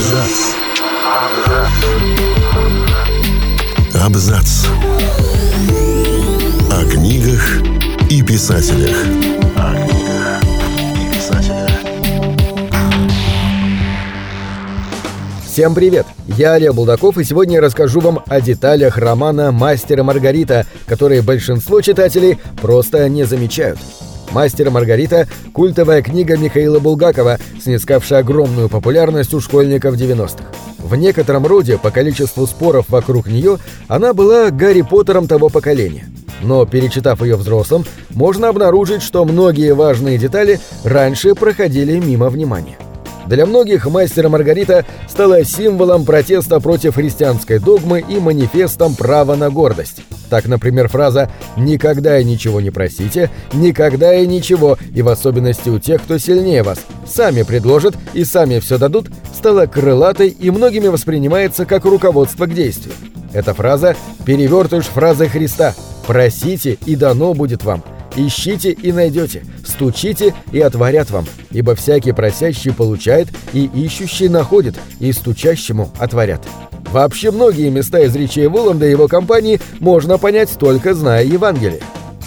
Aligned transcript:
Абзац. 0.00 0.54
Абзац. 4.02 4.66
О 6.72 6.90
книгах 6.90 7.60
и 8.08 8.22
писателях. 8.22 8.96
О 9.56 9.74
книгах 9.74 10.42
и 10.96 11.14
писателях. 11.14 11.70
Всем 15.44 15.74
привет! 15.74 16.06
Я 16.26 16.54
Олег 16.54 16.72
Булдаков, 16.72 17.18
и 17.18 17.24
сегодня 17.24 17.56
я 17.56 17.60
расскажу 17.60 18.00
вам 18.00 18.22
о 18.26 18.40
деталях 18.40 18.96
романа 18.96 19.52
«Мастер 19.52 19.98
и 19.98 20.02
Маргарита», 20.02 20.64
которые 20.86 21.20
большинство 21.20 21.82
читателей 21.82 22.38
просто 22.62 23.06
не 23.10 23.24
замечают. 23.24 23.78
«Мастер 24.30 24.70
Маргарита»— 24.70 25.26
культовая 25.52 26.02
книга 26.02 26.36
Михаила 26.36 26.78
Булгакова, 26.78 27.38
снискавшая 27.62 28.20
огромную 28.20 28.68
популярность 28.68 29.34
у 29.34 29.40
школьников 29.40 29.96
90-х. 29.96 30.44
В 30.78 30.94
некотором 30.96 31.46
роде, 31.46 31.78
по 31.78 31.90
количеству 31.90 32.46
споров 32.46 32.86
вокруг 32.88 33.26
нее, 33.26 33.58
она 33.88 34.14
была 34.14 34.50
Гарри 34.50 34.82
Поттером 34.82 35.26
того 35.26 35.48
поколения. 35.48 36.06
Но, 36.42 36.64
перечитав 36.64 37.22
ее 37.22 37.36
взрослым, 37.36 37.84
можно 38.10 38.48
обнаружить, 38.48 39.02
что 39.02 39.24
многие 39.24 39.74
важные 39.74 40.16
детали 40.16 40.58
раньше 40.84 41.34
проходили 41.34 41.98
мимо 41.98 42.30
внимания. 42.30 42.78
Для 43.26 43.46
многих 43.46 43.86
«Мастер 43.86 44.26
и 44.26 44.28
Маргарита» 44.28 44.86
стала 45.08 45.44
символом 45.44 46.04
протеста 46.04 46.58
против 46.60 46.94
христианской 46.94 47.58
догмы 47.58 48.02
и 48.08 48.18
манифестом 48.18 48.94
права 48.94 49.36
на 49.36 49.50
гордость. 49.50 50.02
Так, 50.30 50.46
например, 50.46 50.88
фраза 50.88 51.28
«никогда 51.56 52.18
и 52.20 52.24
ничего 52.24 52.60
не 52.60 52.70
просите», 52.70 53.30
«никогда 53.52 54.14
и 54.14 54.26
ничего», 54.28 54.78
и 54.94 55.02
в 55.02 55.08
особенности 55.08 55.68
у 55.68 55.80
тех, 55.80 56.00
кто 56.00 56.18
сильнее 56.18 56.62
вас, 56.62 56.78
сами 57.04 57.42
предложат 57.42 57.96
и 58.14 58.24
сами 58.24 58.60
все 58.60 58.78
дадут, 58.78 59.08
стала 59.36 59.66
крылатой 59.66 60.28
и 60.28 60.50
многими 60.50 60.86
воспринимается 60.86 61.66
как 61.66 61.84
руководство 61.84 62.46
к 62.46 62.54
действию. 62.54 62.94
Эта 63.32 63.54
фраза– 63.54 63.96
перевертыш 64.24 64.84
фразы 64.84 65.26
Христа 65.26 65.74
«просите, 66.06 66.78
и 66.86 66.94
дано 66.94 67.34
будет 67.34 67.64
вам». 67.64 67.82
Ищите 68.16 68.72
и 68.72 68.90
найдете, 68.90 69.44
стучите 69.64 70.34
и 70.50 70.60
отворят 70.60 71.10
вам, 71.10 71.26
ибо 71.52 71.76
всякий 71.76 72.10
просящий 72.10 72.72
получает, 72.72 73.28
и 73.52 73.70
ищущий 73.72 74.28
находит, 74.28 74.74
и 74.98 75.12
стучащему 75.12 75.90
отворят. 75.98 76.40
Вообще 76.90 77.30
многие 77.30 77.70
места 77.70 78.00
из 78.00 78.14
речей 78.16 78.46
Воланда 78.48 78.86
и 78.86 78.90
его 78.90 79.06
компании 79.06 79.60
можно 79.78 80.18
понять 80.18 80.50
только 80.58 80.94
зная 80.94 81.24
Евангелие. 81.24 81.80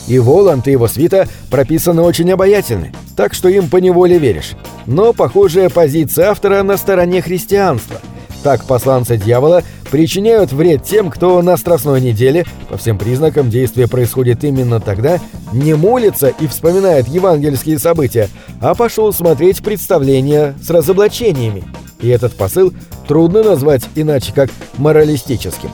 И 0.08 0.20
Воланд, 0.20 0.68
и 0.68 0.72
его 0.72 0.88
свита 0.88 1.28
прописаны 1.50 2.02
очень 2.02 2.32
обаятельны, 2.32 2.92
так 3.16 3.34
что 3.34 3.50
им 3.50 3.70
поневоле 3.70 4.18
веришь. 4.18 4.54
Но 4.86 5.14
похожая 5.14 5.70
позиция 5.70 6.30
автора 6.30 6.64
на 6.64 6.78
стороне 6.78 7.22
христианства. 7.22 8.00
Так 8.44 8.66
посланцы 8.66 9.16
дьявола 9.16 9.64
причиняют 9.90 10.52
вред 10.52 10.84
тем, 10.84 11.10
кто 11.10 11.42
на 11.42 11.56
Страстной 11.56 12.02
неделе, 12.02 12.46
по 12.70 12.78
всем 12.78 12.98
признакам 12.98 13.50
действие 13.50 13.88
происходит 13.88 14.44
именно 14.44 14.82
тогда, 14.82 15.20
не 15.54 15.76
молится 15.76 16.28
и 16.28 16.48
вспоминает 16.48 17.08
евангельские 17.08 17.80
события, 17.80 18.28
а 18.60 18.76
пошел 18.76 19.14
смотреть 19.14 19.64
представления 19.64 20.56
с 20.62 20.70
разоблачениями. 20.70 21.64
И 22.02 22.10
этот 22.10 22.36
посыл 22.36 22.74
трудно 23.08 23.44
назвать 23.44 23.84
иначе 23.96 24.34
как 24.34 24.50
моралистическим. 24.78 25.72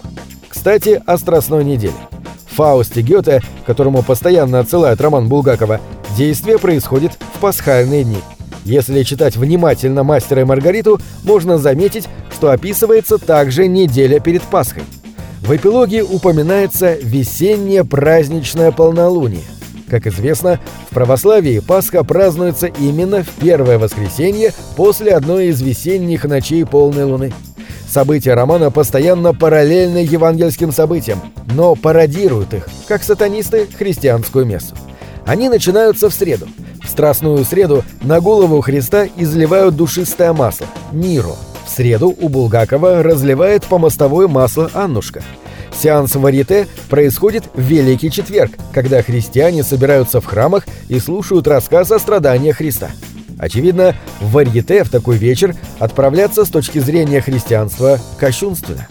Кстати, 0.47 1.02
о 1.05 1.17
Страстной 1.17 1.63
неделе. 1.63 1.94
В 2.49 2.55
Фаусте 2.55 3.02
Гёте, 3.02 3.41
которому 3.66 4.03
постоянно 4.03 4.59
отсылает 4.59 4.99
роман 4.99 5.30
Булгакова, 5.30 5.80
действие 6.17 6.59
происходит 6.59 7.13
в 7.35 7.39
пасхальные 7.39 8.03
дни. 8.03 8.19
Если 8.66 9.03
читать 9.03 9.38
внимательно 9.38 10.03
«Мастера 10.03 10.41
и 10.41 10.44
Маргариту», 10.44 11.00
можно 11.23 11.57
заметить, 11.57 12.09
что 12.31 12.52
описывается 12.52 13.17
также 13.17 13.67
неделя 13.67 14.19
перед 14.19 14.44
Пасхой. 14.44 14.83
В 15.41 15.55
эпилоге 15.55 16.03
упоминается 16.03 16.95
весеннее 17.02 17.85
праздничное 17.85 18.72
полнолуние. 18.72 19.44
Как 19.89 20.05
известно, 20.05 20.59
в 20.89 20.94
православии 20.94 21.59
Пасха 21.59 22.03
празднуется 22.03 22.67
именно 22.67 23.23
в 23.23 23.29
первое 23.29 23.79
воскресенье 23.79 24.53
после 24.75 25.13
одной 25.13 25.47
из 25.47 25.61
весенних 25.61 26.25
ночей 26.25 26.66
полной 26.66 27.05
луны. 27.05 27.33
События 27.89 28.35
романа 28.35 28.69
постоянно 28.69 29.33
параллельны 29.33 29.97
евангельским 29.99 30.72
событиям, 30.72 31.19
но 31.55 31.75
пародируют 31.75 32.53
их, 32.53 32.67
как 32.88 33.01
сатанисты, 33.01 33.67
христианскую 33.78 34.45
мессу. 34.45 34.75
Они 35.25 35.49
начинаются 35.49 36.09
в 36.09 36.13
среду. 36.13 36.47
В 36.83 36.89
Страстную 36.89 37.44
среду 37.45 37.83
на 38.01 38.19
голову 38.22 38.61
Христа 38.61 39.07
изливают 39.16 39.75
душистое 39.75 40.33
масло– 40.33 40.67
миро. 40.91 41.35
В 41.66 41.69
среду 41.69 42.16
у 42.19 42.29
Булгакова 42.29 43.01
разливает 43.01 43.66
по 43.66 43.79
мостовой 43.79 44.28
масло 44.28 44.69
Аннушка. 44.73 45.23
Сеанс 45.74 46.16
варите 46.16 46.68
происходит 46.90 47.46
в 47.53 47.62
Великий 47.62 48.12
Четверг, 48.12 48.52
когда 48.74 49.02
христиане 49.02 49.63
собираются 49.63 50.22
в 50.22 50.25
храмах 50.25 50.66
и 50.88 51.00
слушают 51.00 51.47
рассказ 51.47 51.91
о 51.91 52.00
страданиях 52.00 52.57
Христа. 52.57 52.90
Очевидно, 53.38 53.96
в 54.19 54.31
варьете 54.31 54.84
в 54.84 54.90
такой 54.90 55.18
вечер 55.18 55.56
отправляться 55.79 56.44
с 56.44 56.50
точки 56.50 56.79
зрения 56.79 57.22
христианства 57.22 58.00
кощунственно. 58.18 58.88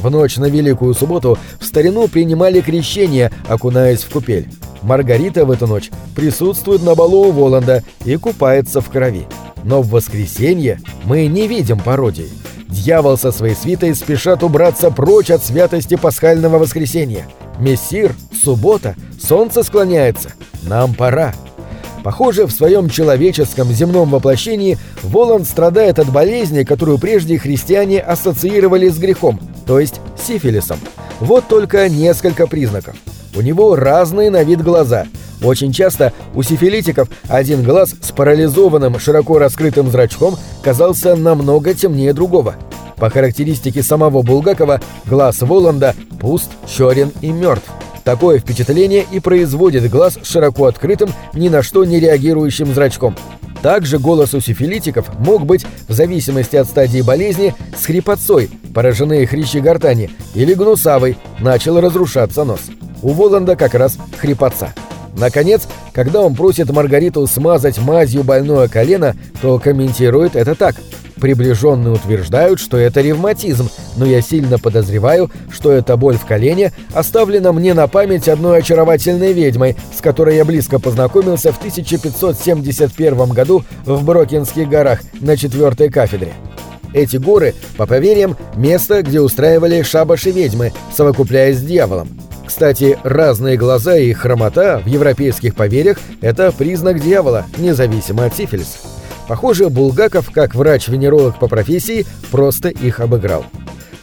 В 0.00 0.10
ночь 0.10 0.36
на 0.36 0.46
Великую 0.46 0.94
Субботу 0.94 1.38
в 1.60 1.64
старину 1.64 2.08
принимали 2.08 2.60
крещение, 2.60 3.30
окунаясь 3.48 4.02
в 4.02 4.10
купель. 4.10 4.48
Маргарита 4.82 5.44
в 5.44 5.50
эту 5.52 5.68
ночь 5.68 5.90
присутствует 6.16 6.82
на 6.82 6.96
балу 6.96 7.28
у 7.28 7.30
Воланда 7.30 7.84
и 8.04 8.16
купается 8.16 8.80
в 8.80 8.90
крови. 8.90 9.26
Но 9.62 9.80
в 9.80 9.90
воскресенье 9.90 10.80
мы 11.04 11.26
не 11.28 11.46
видим 11.46 11.78
пародии. 11.78 12.28
Дьявол 12.72 13.18
со 13.18 13.32
своей 13.32 13.54
свитой 13.54 13.94
спешат 13.94 14.42
убраться 14.42 14.90
прочь 14.90 15.30
от 15.30 15.44
святости 15.44 15.96
пасхального 15.96 16.58
воскресенья. 16.58 17.28
Мессир, 17.58 18.14
суббота, 18.42 18.96
солнце 19.20 19.62
склоняется. 19.62 20.32
Нам 20.62 20.94
пора. 20.94 21.34
Похоже, 22.02 22.46
в 22.46 22.50
своем 22.50 22.88
человеческом 22.88 23.70
земном 23.70 24.10
воплощении 24.10 24.78
Воланд 25.02 25.46
страдает 25.46 25.98
от 25.98 26.10
болезни, 26.10 26.64
которую 26.64 26.98
прежде 26.98 27.38
христиане 27.38 28.00
ассоциировали 28.00 28.88
с 28.88 28.98
грехом, 28.98 29.38
то 29.66 29.78
есть 29.78 30.00
сифилисом. 30.16 30.78
Вот 31.20 31.46
только 31.48 31.88
несколько 31.90 32.46
признаков. 32.46 32.96
У 33.34 33.40
него 33.40 33.76
разные 33.76 34.30
на 34.30 34.42
вид 34.42 34.62
глаза. 34.62 35.06
Очень 35.42 35.72
часто 35.72 36.12
у 36.34 36.42
сифилитиков 36.42 37.08
один 37.28 37.62
глаз 37.62 37.94
с 38.00 38.12
парализованным 38.12 38.98
широко 38.98 39.38
раскрытым 39.38 39.90
зрачком 39.90 40.36
казался 40.62 41.16
намного 41.16 41.74
темнее 41.74 42.12
другого. 42.12 42.54
По 42.96 43.10
характеристике 43.10 43.82
самого 43.82 44.22
Булгакова, 44.22 44.80
глаз 45.06 45.40
Воланда 45.40 45.94
пуст, 46.20 46.50
черен 46.68 47.10
и 47.20 47.32
мертв. 47.32 47.68
Такое 48.04 48.38
впечатление 48.38 49.04
и 49.10 49.18
производит 49.18 49.90
глаз 49.90 50.18
с 50.22 50.28
широко 50.28 50.66
открытым, 50.66 51.10
ни 51.34 51.48
на 51.48 51.62
что 51.62 51.84
не 51.84 51.98
реагирующим 51.98 52.72
зрачком. 52.74 53.16
Также 53.62 53.98
голос 53.98 54.34
у 54.34 54.40
сифилитиков 54.40 55.08
мог 55.20 55.46
быть, 55.46 55.64
в 55.88 55.92
зависимости 55.92 56.56
от 56.56 56.66
стадии 56.66 57.00
болезни, 57.00 57.54
с 57.76 57.86
хрипотцой, 57.86 58.50
пораженные 58.74 59.26
хрящи 59.26 59.60
гортани, 59.60 60.10
или 60.34 60.54
гнусавой, 60.54 61.16
начал 61.40 61.80
разрушаться 61.80 62.42
нос. 62.42 62.60
У 63.02 63.12
Воланда 63.12 63.56
как 63.56 63.74
раз 63.74 63.98
хрипотца. 64.18 64.72
Наконец, 65.16 65.62
когда 65.92 66.22
он 66.22 66.34
просит 66.34 66.70
Маргариту 66.70 67.26
смазать 67.26 67.78
мазью 67.78 68.24
больное 68.24 68.68
колено, 68.68 69.14
то 69.40 69.58
комментирует 69.58 70.36
это 70.36 70.54
так. 70.54 70.76
Приближенные 71.20 71.94
утверждают, 71.94 72.58
что 72.58 72.76
это 72.78 73.00
ревматизм, 73.00 73.68
но 73.96 74.04
я 74.06 74.20
сильно 74.22 74.58
подозреваю, 74.58 75.30
что 75.52 75.70
эта 75.70 75.96
боль 75.96 76.16
в 76.16 76.24
колене 76.24 76.72
оставлена 76.94 77.52
мне 77.52 77.74
на 77.74 77.86
память 77.86 78.28
одной 78.28 78.58
очаровательной 78.58 79.32
ведьмой, 79.32 79.76
с 79.96 80.00
которой 80.00 80.36
я 80.36 80.44
близко 80.44 80.80
познакомился 80.80 81.52
в 81.52 81.58
1571 81.58 83.28
году 83.28 83.64
в 83.84 84.04
Брокинских 84.04 84.68
горах 84.68 85.00
на 85.20 85.36
четвертой 85.36 85.90
кафедре. 85.90 86.32
Эти 86.92 87.18
горы, 87.18 87.54
по 87.76 87.86
поверьям, 87.86 88.36
место, 88.56 89.02
где 89.02 89.20
устраивали 89.20 89.82
шабаши 89.82 90.30
ведьмы, 90.30 90.72
совокупляясь 90.94 91.58
с 91.58 91.62
дьяволом. 91.62 92.21
Кстати, 92.52 92.98
разные 93.02 93.56
глаза 93.56 93.96
и 93.96 94.12
хромота 94.12 94.82
в 94.84 94.86
европейских 94.86 95.54
поверьях– 95.54 95.96
это 96.20 96.52
признак 96.52 97.00
дьявола, 97.00 97.46
независимо 97.56 98.26
от 98.26 98.36
сифилиса. 98.36 98.76
Похоже, 99.26 99.70
Булгаков, 99.70 100.30
как 100.30 100.54
врач-венеролог 100.54 101.38
по 101.38 101.48
профессии, 101.48 102.04
просто 102.30 102.68
их 102.68 103.00
обыграл. 103.00 103.46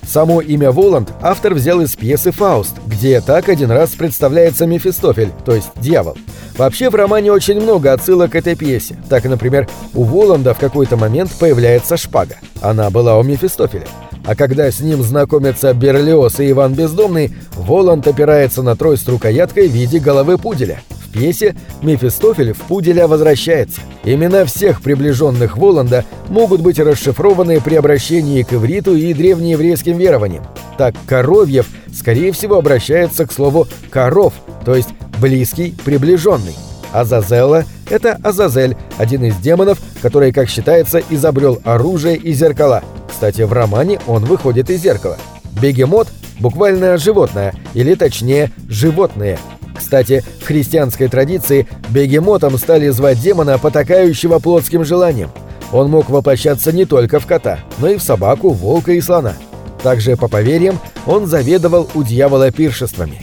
Само 0.01 0.41
имя 0.41 0.71
Воланд 0.71 1.13
автор 1.21 1.53
взял 1.53 1.79
из 1.81 1.95
пьесы 1.95 2.31
«Фауст», 2.31 2.75
где 2.87 3.21
так 3.21 3.49
один 3.49 3.69
раз 3.69 3.91
представляется 3.91 4.65
Мефистофель, 4.65 5.31
то 5.45 5.53
есть 5.53 5.69
дьявол. 5.75 6.17
Вообще 6.57 6.89
в 6.89 6.95
романе 6.95 7.31
очень 7.31 7.61
много 7.61 7.93
отсылок 7.93 8.31
к 8.31 8.35
этой 8.35 8.55
пьесе. 8.55 8.97
Так, 9.09 9.25
например, 9.25 9.69
у 9.93 10.03
Воланда 10.03 10.55
в 10.55 10.59
какой-то 10.59 10.97
момент 10.97 11.31
появляется 11.39 11.97
шпага. 11.97 12.37
Она 12.61 12.89
была 12.89 13.19
у 13.19 13.23
Мефистофеля. 13.23 13.85
А 14.29 14.35
когда 14.35 14.69
с 14.69 14.79
ним 14.79 15.01
знакомятся 15.01 15.73
Берлиоз 15.73 16.39
и 16.39 16.51
Иван 16.51 16.75
Бездомный, 16.75 17.33
Воланд 17.55 18.07
опирается 18.07 18.61
на 18.61 18.75
трость 18.75 19.09
рукояткой 19.09 19.67
в 19.67 19.71
виде 19.71 19.97
головы 19.97 20.37
пуделя. 20.37 20.81
в 21.03 21.11
пьесе 21.11 21.55
Мефистофель 21.81 22.53
в 22.53 22.57
Пуделя 22.57 23.07
возвращается. 23.07 23.81
Имена 24.03 24.45
всех 24.45 24.83
приближенных 24.83 25.57
Воланда 25.57 26.05
могут 26.27 26.61
быть 26.61 26.77
расшифрованы 26.77 27.59
при 27.59 27.73
обращении 27.73 28.43
к 28.43 28.53
ивриту 28.53 28.95
и 28.95 29.15
древнееврейским 29.15 29.97
верованиям. 29.97 30.45
Так 30.77 30.93
Коровьев, 31.07 31.65
скорее 31.91 32.31
всего, 32.31 32.57
обращается 32.57 33.25
к 33.25 33.31
слову 33.31 33.67
«коров», 33.89 34.33
то 34.63 34.75
есть 34.75 34.89
«близкий, 35.19 35.75
приближенный». 35.83 36.53
Азазелла— 36.93 37.65
это 37.89 38.19
Азазель, 38.21 38.77
один 38.99 39.23
из 39.23 39.37
демонов, 39.37 39.79
который, 40.03 40.31
как 40.31 40.49
считается, 40.49 41.01
изобрел 41.09 41.59
оружие 41.63 42.15
и 42.15 42.31
зеркала. 42.33 42.83
Кстати, 43.09 43.41
в 43.41 43.51
романе 43.51 43.99
он 44.07 44.23
выходит 44.23 44.69
из 44.69 44.81
зеркала. 44.81 45.17
Бегемот— 45.61 46.07
буквально 46.39 46.97
животное, 46.97 47.53
или 47.73 47.95
точнее, 47.95 48.51
животные. 48.67 49.37
Кстати, 49.75 50.23
в 50.41 50.45
христианской 50.45 51.07
традиции 51.07 51.67
бегемотом 51.89 52.57
стали 52.57 52.89
звать 52.89 53.19
демона, 53.21 53.57
потакающего 53.57 54.39
плотским 54.39 54.83
желанием. 54.83 55.31
Он 55.71 55.89
мог 55.89 56.09
воплощаться 56.09 56.71
не 56.71 56.85
только 56.85 57.19
в 57.19 57.25
кота, 57.25 57.59
но 57.77 57.89
и 57.89 57.97
в 57.97 58.03
собаку, 58.03 58.49
волка 58.49 58.93
и 58.93 59.01
слона. 59.01 59.35
Также, 59.83 60.17
по 60.17 60.27
поверьям, 60.27 60.79
он 61.05 61.27
заведовал 61.27 61.89
у 61.93 62.03
дьявола 62.03 62.51
пиршествами. 62.51 63.21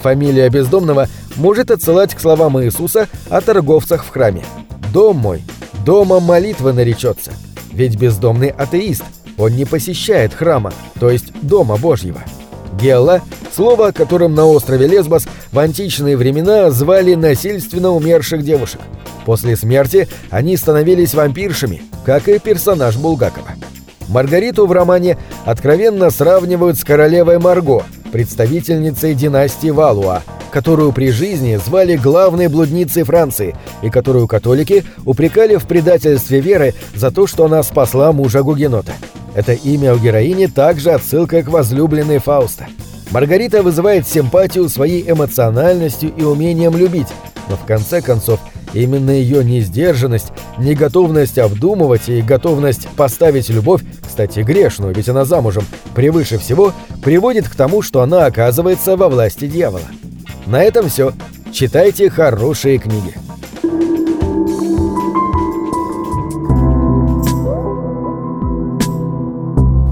Фамилия 0.00 0.48
бездомного 0.48 1.08
может 1.36 1.70
отсылать 1.70 2.14
к 2.14 2.20
словам 2.20 2.62
Иисуса 2.62 3.08
о 3.28 3.40
торговцах 3.40 4.04
в 4.04 4.10
храме. 4.10 4.44
«Дом 4.92 5.18
мой, 5.18 5.42
домом 5.84 6.22
молитвы 6.22 6.72
наречется». 6.72 7.32
Ведь 7.72 7.96
бездомный 7.96 8.48
атеист, 8.48 9.04
он 9.38 9.52
не 9.52 9.64
посещает 9.64 10.34
храма, 10.34 10.72
то 10.98 11.10
есть 11.10 11.32
Дома 11.42 11.76
Божьего. 11.76 12.22
Гелла– 12.80 13.22
слово, 13.54 13.92
которым 13.92 14.34
на 14.34 14.46
острове 14.46 14.86
Лесбос 14.86 15.26
в 15.50 15.58
античные 15.58 16.16
времена 16.16 16.70
звали 16.70 17.14
насильственно 17.14 17.90
умерших 17.90 18.44
девушек. 18.44 18.80
После 19.24 19.56
смерти 19.56 20.08
они 20.30 20.56
становились 20.56 21.12
вампиршами, 21.12 21.82
как 22.04 22.28
и 22.28 22.38
персонаж 22.38 22.96
Булгакова. 22.96 23.48
Маргариту 24.08 24.66
в 24.66 24.72
романе 24.72 25.18
откровенно 25.44 26.10
сравнивают 26.10 26.78
с 26.78 26.84
королевой 26.84 27.38
Марго, 27.38 27.82
представительницей 28.12 29.14
династии 29.14 29.70
Валуа, 29.70 30.22
которую 30.50 30.92
при 30.92 31.10
жизни 31.10 31.56
звали 31.56 31.96
главной 31.96 32.48
блудницей 32.48 33.02
Франции 33.02 33.54
и 33.82 33.90
которую 33.90 34.26
католики 34.28 34.84
упрекали 35.04 35.56
в 35.56 35.66
предательстве 35.66 36.40
веры 36.40 36.74
за 36.94 37.10
то, 37.10 37.26
что 37.26 37.44
она 37.44 37.62
спасла 37.62 38.12
мужа 38.12 38.42
Гугенота. 38.42 38.92
Это 39.38 39.52
имя 39.52 39.94
у 39.94 39.98
героини 39.98 40.46
также 40.46 40.90
отсылка 40.90 41.44
к 41.44 41.48
возлюбленной 41.48 42.18
Фауста. 42.18 42.66
Маргарита 43.12 43.62
вызывает 43.62 44.08
симпатию 44.08 44.68
своей 44.68 45.08
эмоциональностью 45.08 46.12
и 46.12 46.24
умением 46.24 46.76
любить, 46.76 47.06
но 47.48 47.54
в 47.54 47.64
конце 47.64 48.02
концов 48.02 48.40
именно 48.72 49.12
ее 49.12 49.44
несдержанность, 49.44 50.32
неготовность 50.58 51.38
обдумывать 51.38 52.08
и 52.08 52.20
готовность 52.20 52.88
поставить 52.96 53.48
любовь, 53.48 53.82
кстати, 54.04 54.40
грешную, 54.40 54.92
ведь 54.92 55.08
она 55.08 55.24
замужем, 55.24 55.62
превыше 55.94 56.38
всего, 56.38 56.72
приводит 57.04 57.48
к 57.48 57.54
тому, 57.54 57.80
что 57.80 58.02
она 58.02 58.26
оказывается 58.26 58.96
во 58.96 59.08
власти 59.08 59.46
дьявола. 59.46 59.86
На 60.46 60.64
этом 60.64 60.88
все. 60.88 61.12
Читайте 61.52 62.10
хорошие 62.10 62.78
книги. 62.78 63.14